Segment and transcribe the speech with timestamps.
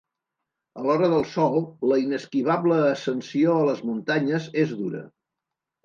[0.79, 1.59] A l'hora del sol,
[1.93, 5.09] la inesquivable ascensió a les muntanyes és dura.